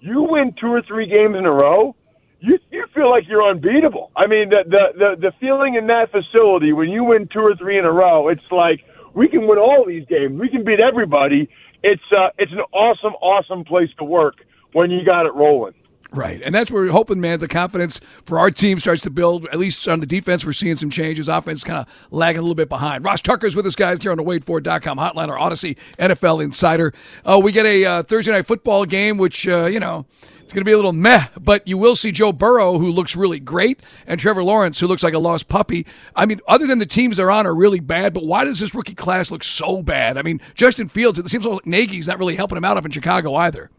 [0.00, 1.94] You win two or three games in a row,
[2.40, 4.10] you you feel like you're unbeatable.
[4.16, 7.56] I mean, the the the, the feeling in that facility when you win two or
[7.56, 8.80] three in a row, it's like
[9.14, 10.38] we can win all these games.
[10.38, 11.48] We can beat everybody.
[11.82, 14.36] It's uh, it's an awesome, awesome place to work
[14.72, 15.74] when you got it rolling.
[16.16, 16.40] Right.
[16.42, 19.46] And that's where we're hoping, man, the confidence for our team starts to build.
[19.48, 21.28] At least on the defense, we're seeing some changes.
[21.28, 23.04] Offense kind of lagging a little bit behind.
[23.04, 26.94] Ross Tucker's with us, guys, here on the WadeFord.com hotline or Audacy NFL Insider.
[27.22, 30.06] Uh, we get a uh, Thursday night football game, which, uh, you know,
[30.42, 33.14] it's going to be a little meh, but you will see Joe Burrow, who looks
[33.14, 35.84] really great, and Trevor Lawrence, who looks like a lost puppy.
[36.14, 38.74] I mean, other than the teams they're on are really bad, but why does this
[38.74, 40.16] rookie class look so bad?
[40.16, 42.90] I mean, Justin Fields, it seems like Nagy's not really helping him out up in
[42.90, 43.70] Chicago either.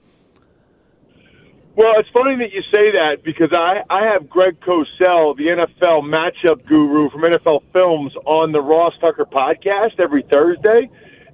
[1.78, 5.46] Well, it's funny that you say that because I, I have Greg Cosell, the
[5.80, 10.90] NFL matchup guru from NFL Films, on the Ross Tucker podcast every Thursday,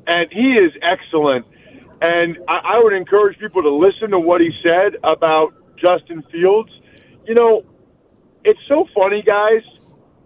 [0.06, 1.46] and he is excellent.
[2.02, 6.72] And I, I would encourage people to listen to what he said about Justin Fields.
[7.26, 7.64] You know,
[8.44, 9.62] it's so funny, guys.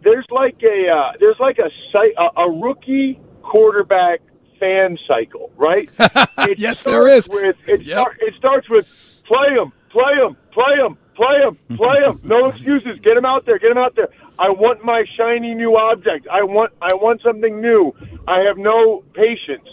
[0.03, 1.69] There's like a uh, there's like a,
[2.17, 4.21] a a rookie quarterback
[4.59, 5.89] fan cycle, right?
[6.57, 7.27] Yes, there is.
[7.29, 7.97] With, it, Yep.
[7.99, 8.87] start, it starts with
[9.27, 12.21] play him, play him, play him, play him, play him.
[12.23, 12.99] No excuses.
[13.01, 13.57] Get him out there.
[13.57, 14.09] Get him out there.
[14.37, 16.27] I want my shiny new object.
[16.29, 17.93] I want I want something new.
[18.27, 19.67] I have no patience.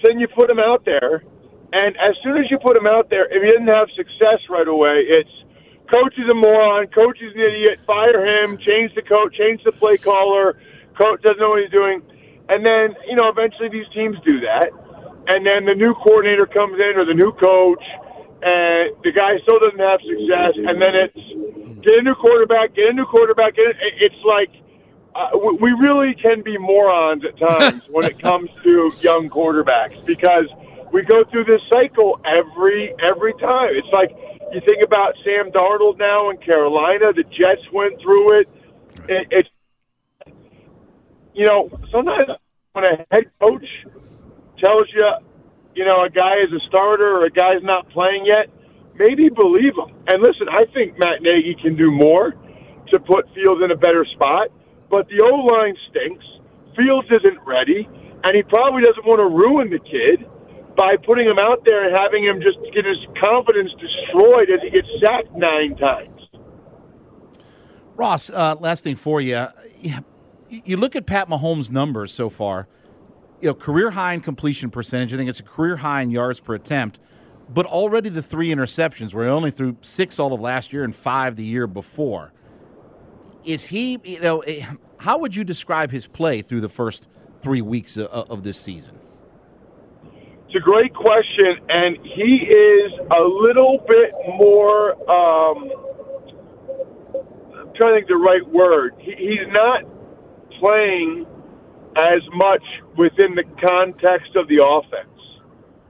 [0.00, 1.24] So then you put him out there,
[1.72, 4.68] and as soon as you put him out there, if he doesn't have success right
[4.68, 5.34] away, it's
[5.90, 9.72] coach is a moron, coach is an idiot, fire him, change the coach, change the
[9.72, 10.60] play caller,
[10.96, 12.00] coach doesn't know what he's doing.
[12.48, 14.70] And then, you know, eventually these teams do that.
[15.26, 17.82] And then the new coordinator comes in or the new coach,
[18.42, 20.54] and the guy still doesn't have success.
[20.56, 23.56] And then it's get a new quarterback, get a new quarterback.
[23.56, 24.50] Get a, it's like
[25.14, 30.46] uh, we really can be morons at times when it comes to young quarterbacks because
[30.92, 33.70] we go through this cycle every every time.
[33.72, 34.10] It's like
[34.52, 37.12] you think about Sam Darnold now in Carolina.
[37.12, 38.48] The Jets went through it.
[39.08, 39.48] it it's
[41.34, 42.28] you know sometimes
[42.72, 43.66] when a head coach
[44.58, 45.10] tells you,
[45.78, 48.50] you know, a guy is a starter or a guy's not playing yet,
[48.98, 49.94] maybe believe him.
[50.10, 52.34] And listen, I think Matt Nagy can do more
[52.90, 54.48] to put Fields in a better spot,
[54.90, 56.26] but the O line stinks.
[56.74, 57.86] Fields isn't ready,
[58.24, 60.26] and he probably doesn't want to ruin the kid
[60.76, 64.70] by putting him out there and having him just get his confidence destroyed as he
[64.70, 66.22] gets sacked nine times.
[67.94, 69.46] Ross, uh, last thing for you.
[70.48, 72.66] You look at Pat Mahomes' numbers so far.
[73.40, 75.14] You know, career high in completion percentage.
[75.14, 76.98] I think it's a career high in yards per attempt.
[77.48, 80.94] But already the three interceptions, where he only threw six all of last year and
[80.94, 82.32] five the year before.
[83.44, 83.98] Is he?
[84.04, 84.66] You know, eh,
[84.98, 87.08] how would you describe his play through the first
[87.40, 88.98] three weeks of, this season?
[90.46, 94.92] It's a great question, and he is a little bit more.
[95.10, 95.70] Um,
[97.54, 98.94] I'm trying to think the right word.
[98.98, 99.84] He, he's not
[100.58, 101.26] playing
[101.98, 102.62] as much
[102.96, 105.18] within the context of the offense,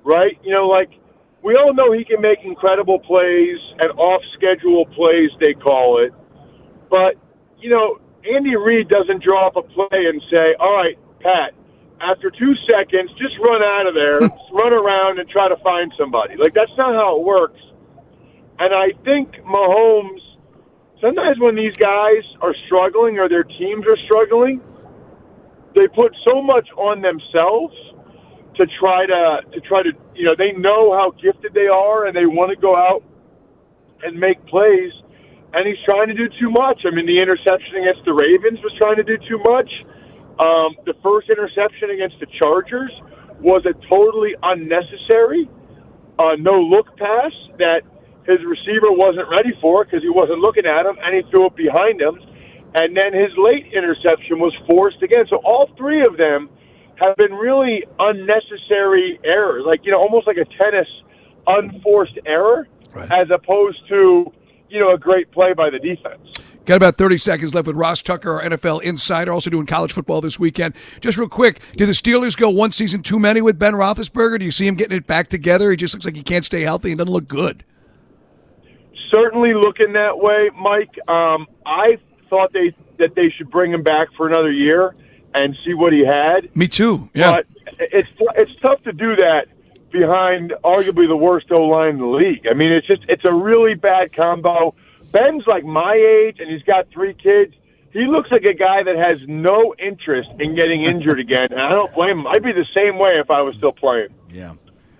[0.04, 0.38] right?
[0.42, 0.90] You know, like
[1.44, 6.12] we all know he can make incredible plays and off-schedule plays, they call it.
[6.88, 7.20] But
[7.60, 11.52] you know, Andy Reid doesn't draw up a play and say, "All right, Pat."
[12.00, 14.20] after two seconds, just run out of there,
[14.52, 16.36] run around and try to find somebody.
[16.36, 17.60] Like that's not how it works.
[18.58, 20.20] And I think Mahomes,
[21.00, 24.60] sometimes when these guys are struggling or their teams are struggling,
[25.74, 27.74] they put so much on themselves
[28.56, 32.16] to try to to try to you know they know how gifted they are and
[32.16, 33.02] they want to go out
[34.04, 34.92] and make plays.
[35.54, 36.82] And he's trying to do too much.
[36.86, 39.70] I mean, the interception against the Ravens was trying to do too much.
[40.40, 42.92] Um, the first interception against the Chargers
[43.40, 45.48] was a totally unnecessary.
[46.18, 47.82] a no look pass that
[48.26, 51.56] his receiver wasn't ready for because he wasn't looking at him, and he threw it
[51.56, 52.18] behind him.
[52.74, 55.24] And then his late interception was forced again.
[55.30, 56.48] So all three of them
[56.96, 60.88] have been really unnecessary errors, like you know, almost like a tennis
[61.46, 63.10] unforced error, Right.
[63.12, 64.32] as opposed to
[64.68, 66.20] you know a great play by the defense.
[66.66, 70.20] Got about 30 seconds left with Ross Tucker, our NFL insider, also doing college football
[70.20, 70.74] this weekend.
[71.00, 74.38] Just real quick, did the Steelers go one season too many with Ben Roethlisberger?
[74.38, 75.70] Do you see him getting it back together?
[75.70, 77.64] He just looks like he can't stay healthy and doesn't look good.
[79.10, 80.90] certainly looking that way, Mike.
[81.08, 81.96] Um, I
[82.28, 84.94] thought they that they should bring him back for another year
[85.34, 86.54] and see what he had.
[86.56, 87.08] Me too.
[87.14, 87.32] Yeah.
[87.32, 87.46] But
[87.78, 89.46] it's it's tough to do that
[89.90, 92.46] behind arguably the worst O line in the league.
[92.50, 94.74] I mean, it's just it's a really bad combo.
[95.12, 97.54] Ben's like my age, and he's got three kids.
[97.90, 101.70] He looks like a guy that has no interest in getting injured again, and I
[101.70, 102.26] don't blame him.
[102.26, 104.08] I'd be the same way if I was still playing.
[104.30, 104.54] Yeah.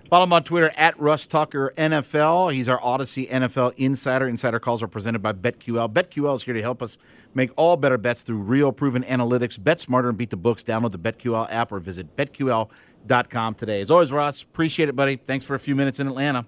[0.09, 2.51] Follow him on Twitter at Ross Tucker NFL.
[2.51, 4.27] He's our Audacy NFL insider.
[4.27, 5.93] Insider calls are presented by BetQL.
[5.93, 6.97] BetQL is here to help us
[7.33, 9.61] make all better bets through real proven analytics.
[9.61, 10.63] Bet smarter and beat the books.
[10.63, 13.81] Download the BetQL app or visit betql.com today.
[13.81, 15.15] As always, Ross, appreciate it, buddy.
[15.15, 16.45] Thanks for a few minutes in Atlanta.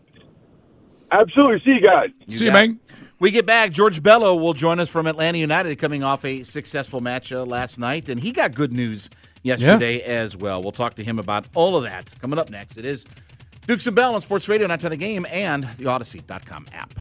[1.12, 1.62] Absolutely.
[1.66, 2.10] See you guys.
[2.30, 2.80] see you, man.
[3.20, 3.72] We get back.
[3.72, 7.78] George Bello will join us from Atlanta United, coming off a successful match uh, last
[7.78, 9.10] night, and he got good news
[9.44, 10.62] yesterday as well.
[10.62, 12.78] We'll talk to him about all of that coming up next.
[12.78, 13.06] It is
[13.68, 16.96] Dukes and Bell on Sports Radio, not to the game, and the Audacy.com app.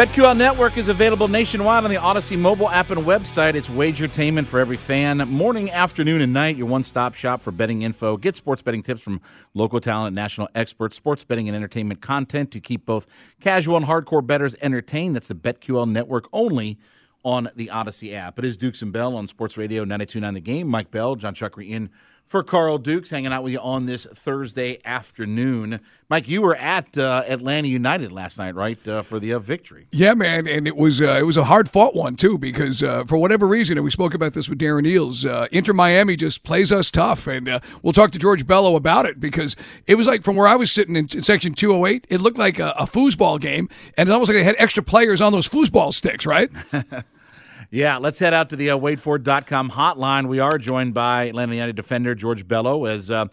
[0.00, 3.54] BetQL Network is available nationwide on the Audacy mobile app and website.
[3.54, 5.18] It's wagertainment for every fan.
[5.28, 8.16] Morning, afternoon, and night, your one stop shop for betting info.
[8.16, 9.20] Get sports betting tips from
[9.52, 13.06] local talent, national experts, sports betting and entertainment content to keep both
[13.42, 15.16] casual and hardcore bettors entertained.
[15.16, 16.78] That's the BetQL Network only
[17.22, 18.38] on the Audacy app.
[18.38, 20.66] It is Dukes and Bell on Sports Radio 929 The Game.
[20.66, 21.90] Mike Bell, John Chuckery in
[22.30, 25.80] for Carl Dukes, hanging out with you on this Thursday afternoon.
[26.08, 29.88] Mike, you were at uh, Atlanta United last night, right, uh, for the uh, victory?
[29.90, 33.04] Yeah, man, and it was uh, it was a hard fought one too because uh,
[33.04, 36.44] for whatever reason, and we spoke about this with Darren Eales, uh, Inter Miami just
[36.44, 39.56] plays us tough, and uh, we'll talk to George Bello about it because
[39.88, 42.20] it was like from where I was sitting in, in section two hundred eight, it
[42.20, 45.32] looked like a, a foosball game, and it almost like they had extra players on
[45.32, 46.48] those foosball sticks, right?
[47.72, 50.26] Yeah, let's head out to the uh, WadeFord.com hotline.
[50.26, 52.84] We are joined by Atlanta United defender George Bello.
[52.84, 53.26] As uh,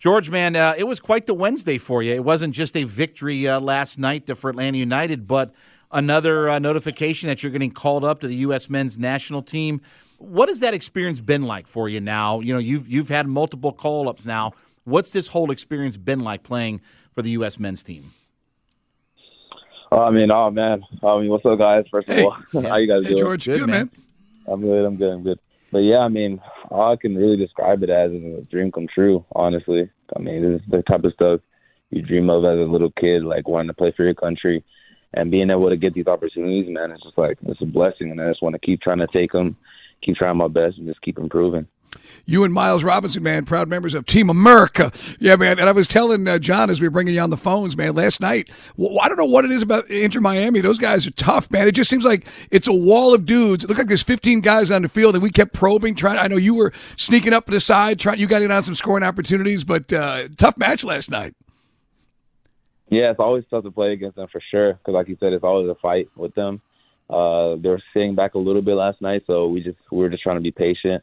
[0.00, 2.12] George, man, uh, it was quite the Wednesday for you.
[2.12, 5.54] It wasn't just a victory uh, last night for Atlanta United, but
[5.92, 8.68] another uh, notification that you're getting called up to the U.S.
[8.68, 9.80] Men's National Team.
[10.18, 12.40] What has that experience been like for you now?
[12.40, 14.54] You know, you've you've had multiple call ups now.
[14.82, 16.80] What's this whole experience been like playing
[17.14, 17.60] for the U.S.
[17.60, 18.12] Men's team?
[19.98, 20.82] I mean, oh man.
[21.02, 21.84] I mean, what's up, guys?
[21.90, 22.20] First Hey.
[22.24, 23.18] of all, how you guys Hey, doing?
[23.18, 23.90] George, good, Good, man.
[23.90, 23.90] man.
[24.46, 24.84] I'm good.
[24.84, 25.12] I'm good.
[25.12, 25.38] I'm good.
[25.72, 28.86] But yeah, I mean, all I can really describe it as is a dream come
[28.92, 29.24] true.
[29.32, 31.40] Honestly, I mean, this is the type of stuff
[31.90, 34.64] you dream of as a little kid, like wanting to play for your country,
[35.14, 36.66] and being able to get these opportunities.
[36.68, 39.06] Man, it's just like it's a blessing, and I just want to keep trying to
[39.12, 39.56] take them,
[40.02, 41.66] keep trying my best, and just keep improving.
[42.26, 44.92] You and Miles Robinson, man, proud members of Team America.
[45.20, 45.58] Yeah, man.
[45.58, 47.94] And I was telling uh, John as we were bringing you on the phones, man,
[47.94, 48.50] last night.
[48.76, 50.60] Well, I don't know what it is about Inter Miami.
[50.60, 51.68] Those guys are tough, man.
[51.68, 53.64] It just seems like it's a wall of dudes.
[53.64, 55.94] It looked like there's 15 guys on the field, and we kept probing.
[55.94, 56.18] Trying.
[56.18, 58.18] I know you were sneaking up to the side, trying.
[58.18, 61.34] You got in on some scoring opportunities, but uh, tough match last night.
[62.90, 64.74] Yeah, it's always tough to play against them for sure.
[64.74, 66.60] Because, like you said, it's always a fight with them.
[67.08, 70.08] Uh, they were sitting back a little bit last night, so we just we were
[70.08, 71.02] just trying to be patient.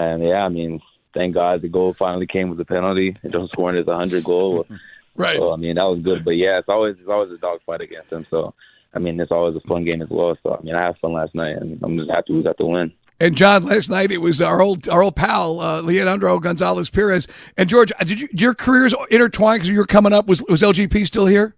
[0.00, 0.80] And yeah, I mean,
[1.12, 3.16] thank God the goal finally came with the penalty.
[3.22, 4.66] It don't scoring is a hundred goal.
[5.16, 5.36] Right.
[5.36, 6.24] So I mean, that was good.
[6.24, 8.24] But yeah, it's always it's always a dogfight against them.
[8.30, 8.54] So
[8.94, 10.38] I mean, it's always a fun game as well.
[10.42, 12.64] So I mean, I had fun last night, and I'm just happy we got the
[12.64, 12.92] win.
[13.18, 17.28] And John, last night it was our old our old pal uh, Leandro Gonzalez Pírez
[17.58, 17.92] and George.
[17.98, 20.26] Did, you, did your careers intertwine because you were coming up?
[20.26, 21.54] Was was LGP still here?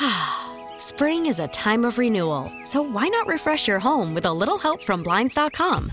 [0.78, 4.58] Spring is a time of renewal, so why not refresh your home with a little
[4.58, 5.92] help from Blinds.com?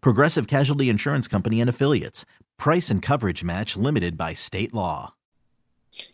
[0.00, 2.24] Progressive Casualty Insurance Company and Affiliates.
[2.58, 5.14] Price and coverage match limited by state law.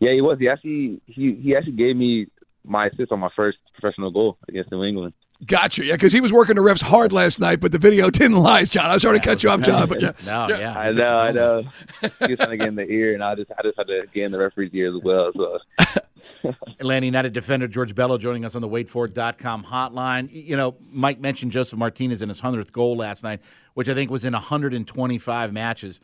[0.01, 0.39] Yeah, he was.
[0.39, 2.27] He actually he he actually gave me
[2.65, 5.15] my assist on my first professional goal against New England.
[5.45, 5.85] Gotcha.
[5.85, 8.65] Yeah, because he was working the refs hard last night, but the video didn't lie,
[8.65, 8.87] John.
[8.91, 10.13] I was sorry to cut you off, John, but yeah.
[10.25, 10.59] No, Yeah.
[10.61, 10.79] yeah.
[10.79, 11.63] I know, I know.
[12.01, 14.05] he was trying to get in the ear, and I just I just had to
[14.15, 15.31] get in the referee's ear as well.
[15.37, 15.59] So
[16.81, 20.29] Atlanta United defender George Bello joining us on the WadeFord.com hotline.
[20.33, 23.41] You know, Mike mentioned Josef Martinez in his 100th goal last night,
[23.75, 26.01] which I think was in 125 matches.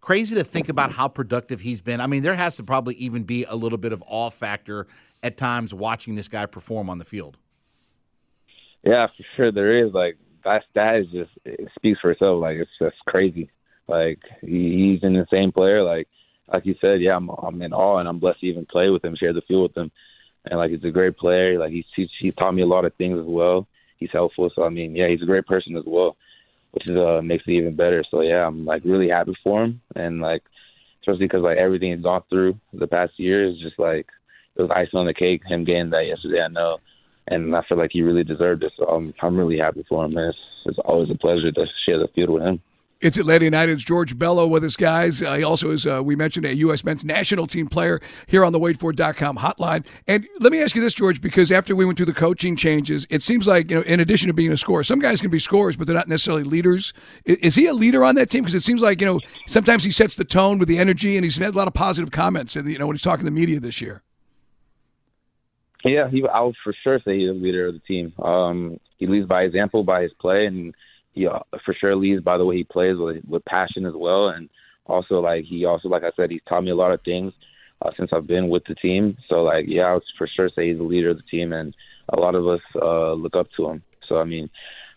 [0.00, 2.00] Crazy to think about how productive he's been.
[2.00, 4.86] I mean, there has to probably even be a little bit of awe factor
[5.22, 7.38] at times watching this guy perform on the field.
[8.84, 9.92] yeah, for sure there is.
[9.94, 12.40] Like that stat is just it speaks for itself.
[12.40, 13.50] Like it's just crazy.
[13.88, 15.82] Like he, he's an insane player.
[15.82, 16.08] Like
[16.52, 19.04] like you said, yeah, I'm I'm in awe, and I'm blessed to even play with
[19.04, 19.90] him, share the field with him,
[20.44, 21.58] and like he's a great player.
[21.58, 23.66] Like he's he's, he's taught me a lot of things as well.
[23.98, 24.50] He's helpful.
[24.54, 26.16] So I mean, yeah, he's a great person as well,
[26.72, 28.04] which is uh makes it even better.
[28.10, 30.42] So yeah, I'm like really happy for him, and like
[31.00, 34.06] especially because like everything he's gone through the past year is just like
[34.56, 35.42] it was icing on the cake.
[35.46, 36.78] Him getting that yesterday, I know,
[37.26, 38.72] and I feel like he really deserved it.
[38.76, 40.16] So I'm I'm really happy for him.
[40.16, 42.60] And it's it's always a pleasure to share the field with him.
[43.04, 45.20] It's Atlanta United's George Bello with us, guys.
[45.20, 46.84] Uh, he also is, uh, we mentioned, a U.S.
[46.84, 49.84] men's national team player here on the WadeFord.com hotline.
[50.08, 53.06] And let me ask you this, George, because after we went through the coaching changes,
[53.10, 55.38] it seems like, you know, in addition to being a scorer, some guys can be
[55.38, 56.94] scorers, but they're not necessarily leaders.
[57.26, 58.42] Is he a leader on that team?
[58.42, 61.24] Because it seems like, you know, sometimes he sets the tone with the energy, and
[61.24, 63.36] he's had a lot of positive comments, and you know, when he's talking to the
[63.36, 64.02] media this year.
[65.84, 66.24] Yeah, he.
[66.26, 68.14] I would for sure say he's a leader of the team.
[68.18, 70.74] Um, he leads by example, by his play, and
[71.14, 74.28] he uh, for sure leads by the way he plays with with passion as well.
[74.28, 74.48] And
[74.86, 77.32] also, like he also, like I said, he's taught me a lot of things
[77.82, 79.16] uh, since I've been with the team.
[79.28, 81.74] So, like, yeah, I would for sure say he's the leader of the team, and
[82.12, 83.82] a lot of us uh, look up to him.
[84.08, 84.50] So, I mean,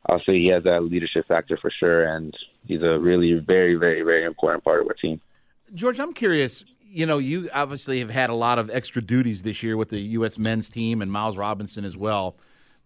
[0.08, 4.02] I'll say he has that leadership factor for sure, and he's a really very, very,
[4.02, 5.22] very important part of our team.
[5.74, 6.64] George, I'm curious.
[6.90, 10.00] You know, you obviously have had a lot of extra duties this year with the
[10.00, 10.38] U.S.
[10.38, 12.38] men's team and Miles Robinson as well.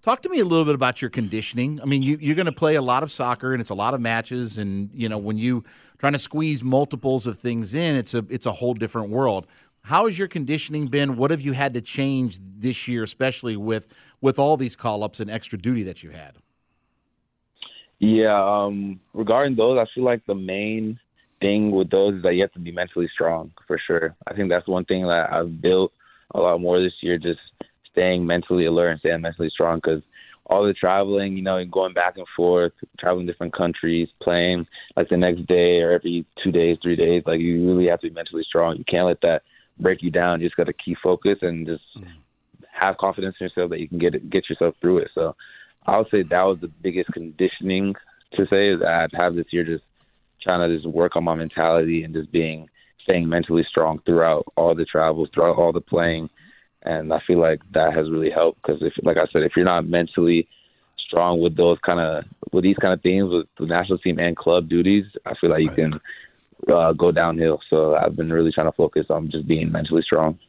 [0.02, 1.80] Talk to me a little bit about your conditioning.
[1.80, 3.94] I mean, you, you're going to play a lot of soccer, and it's a lot
[3.94, 4.58] of matches.
[4.58, 5.64] And you know, when you
[6.00, 9.46] trying to squeeze multiples of things in, it's a it's a whole different world.
[9.84, 11.18] How has your conditioning been?
[11.18, 13.88] What have you had to change this year, especially with
[14.22, 16.38] with all these call ups and extra duty that you had?
[18.00, 21.00] Yeah, um, regarding those, I feel like the main
[21.40, 24.16] thing with those is that you have to be mentally strong for sure.
[24.26, 25.92] I think that's one thing that I've built
[26.34, 27.40] a lot more this year, just
[27.91, 30.01] staying mentally alert and staying mentally strong because
[30.47, 34.65] all the traveling, you know, and going back and forth, traveling different countries, playing
[34.97, 38.10] like the next day or every two days, three days, like you really have to
[38.10, 38.75] be mentally strong.
[38.77, 39.43] You can't let that
[39.80, 40.41] break you down.
[40.41, 42.06] You just got to keep focus and just mm.
[42.71, 45.12] have confidence in yourself that you can get it, get yourself through it.
[45.15, 45.36] So
[45.86, 47.95] I would say that was the biggest conditioning
[48.34, 49.84] to say is that I'd have this year just
[50.41, 52.67] trying to just work on my mentality and just being
[53.04, 56.30] staying mentally strong throughout all the travels, throughout all the playing,
[56.84, 59.65] and I feel like that has really helped because if, like I said, if you're
[59.65, 60.48] not mentally
[60.98, 64.36] strong with those kind of with these kind of things with the national team and
[64.36, 66.00] club duties, I feel like you can
[66.74, 67.60] uh, go downhill.
[67.70, 70.39] So I've been really trying to focus on just being mentally strong.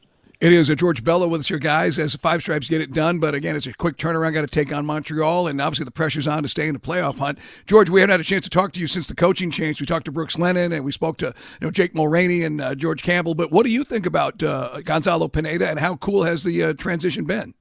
[0.42, 2.00] It is a George Bello with us here, guys.
[2.00, 4.34] As the Five Stripes get it done, but again, it's a quick turnaround.
[4.34, 7.18] Got to take on Montreal, and obviously the pressure's on to stay in the playoff
[7.18, 7.38] hunt.
[7.64, 9.80] George, we haven't had a chance to talk to you since the coaching change.
[9.80, 12.74] We talked to Brooks Lennon, and we spoke to you know Jake Mulraney and uh,
[12.74, 13.36] George Campbell.
[13.36, 16.72] But what do you think about uh, Gonzalo Pineda, and how cool has the uh,
[16.72, 17.54] transition been?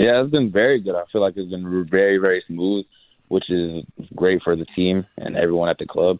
[0.00, 0.96] Yeah, it's been very good.
[0.96, 2.86] I feel like it's been very, very smooth,
[3.28, 3.84] which is
[4.16, 6.18] great for the team and everyone at the club.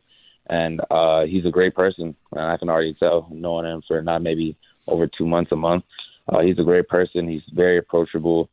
[0.49, 4.57] And uh, he's a great person, I can already tell, knowing him for not maybe
[4.87, 5.85] over two months, a month.
[6.29, 7.29] Uh, he's a great person.
[7.29, 8.49] He's very approachable.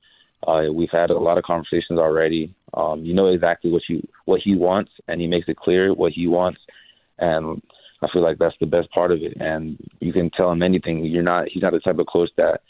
[0.47, 2.53] Uh, we've had a lot of conversations already.
[2.73, 6.11] Um, you know exactly what you what he wants, and he makes it clear what
[6.11, 6.59] he wants.
[7.19, 7.61] And
[8.01, 9.37] I feel like that's the best part of it.
[9.39, 11.05] And you can tell him anything.
[11.05, 11.47] You're not.
[11.49, 12.61] He's not the type of coach that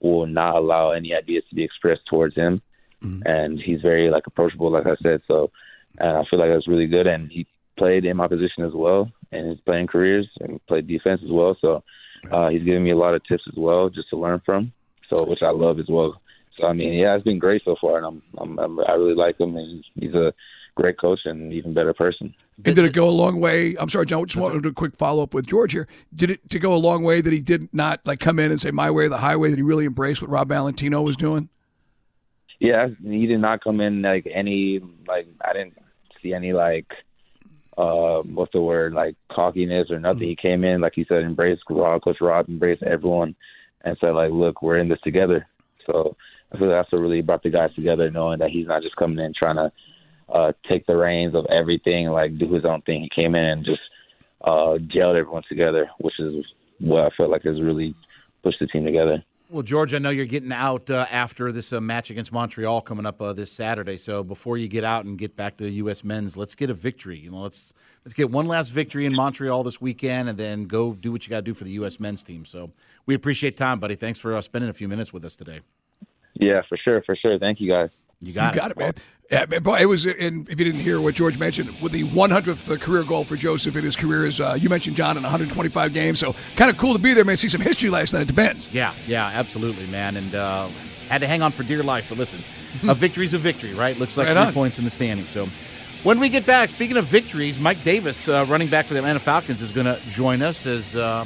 [0.00, 2.60] will not allow any ideas to be expressed towards him.
[3.02, 3.22] Mm-hmm.
[3.26, 5.22] And he's very like approachable, like I said.
[5.26, 5.50] So,
[5.98, 7.06] and I feel like that's really good.
[7.06, 7.46] And he
[7.78, 11.56] played in my position as well, in his playing careers, and played defense as well.
[11.60, 11.82] So
[12.30, 14.72] uh, he's giving me a lot of tips as well, just to learn from.
[15.08, 16.20] So, which I love as well.
[16.58, 19.14] So, I mean, yeah, it's been great so far, and I'm, I'm, I'm I really
[19.14, 20.32] like him, and he's a
[20.74, 22.34] great coach and even better person.
[22.64, 23.76] And did it go a long way?
[23.78, 24.24] I'm sorry, John.
[24.26, 25.88] Just wanted to do a quick follow up with George here.
[26.14, 28.60] Did it to go a long way that he did not like come in and
[28.60, 29.50] say my way or the highway?
[29.50, 31.48] That he really embraced what Rob Valentino was doing.
[32.60, 35.76] Yeah, he did not come in like any like I didn't
[36.22, 36.86] see any like
[37.76, 40.20] uh, what's the word like cockiness or nothing.
[40.20, 40.28] Mm-hmm.
[40.28, 43.34] He came in like he said, embrace Rob, Coach Rob, embrace everyone,
[43.82, 45.46] and said like, look, we're in this together.
[45.86, 46.16] So
[46.52, 49.18] I feel that's what really brought the guys together, knowing that he's not just coming
[49.18, 49.72] in trying to
[50.32, 53.02] uh, take the reins of everything, like do his own thing.
[53.02, 53.82] He came in and just
[54.42, 56.44] uh, gelled everyone together, which is
[56.78, 57.94] what I felt like has really
[58.42, 59.24] pushed the team together.
[59.54, 63.06] Well, George, I know you're getting out uh, after this uh, match against Montreal coming
[63.06, 63.96] up uh, this Saturday.
[63.96, 66.02] So before you get out and get back to the U.S.
[66.02, 67.20] men's, let's get a victory.
[67.20, 67.72] You know, let's
[68.04, 71.30] let's get one last victory in Montreal this weekend, and then go do what you
[71.30, 72.00] got to do for the U.S.
[72.00, 72.44] men's team.
[72.44, 72.72] So
[73.06, 73.94] we appreciate time, buddy.
[73.94, 75.60] Thanks for uh, spending a few minutes with us today.
[76.32, 77.38] Yeah, for sure, for sure.
[77.38, 77.90] Thank you, guys.
[78.20, 78.60] You got you it.
[78.60, 78.94] Got it, man.
[79.30, 80.04] Yeah, boy, it was.
[80.04, 83.74] In, if you didn't hear what George mentioned, with the 100th career goal for Josef
[83.74, 86.18] in his career is uh, you mentioned John in 125 games.
[86.18, 87.36] So kind of cool to be there, man.
[87.36, 88.68] See some history last night It depends.
[88.70, 90.16] Yeah, yeah, absolutely, man.
[90.16, 90.68] And uh,
[91.08, 92.06] had to hang on for dear life.
[92.10, 92.40] But listen,
[92.88, 93.98] a victory's a victory, right?
[93.98, 94.52] Looks like Right three on.
[94.52, 95.26] points in the standing.
[95.26, 95.48] So
[96.02, 99.20] when we get back, speaking of victories, Mike Davis, uh, running back for the Atlanta
[99.20, 100.66] Falcons, is going to join us.
[100.66, 101.24] As uh,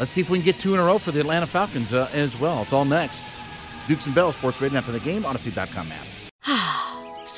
[0.00, 2.10] let's see if we can get two in a row for the Atlanta Falcons uh,
[2.12, 2.62] as well.
[2.62, 3.30] It's all next.
[3.86, 5.22] Dukes and Bell Sports Radio after the game.
[5.22, 6.06] Audacy.com app.